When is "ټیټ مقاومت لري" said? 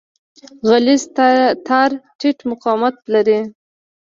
2.19-3.39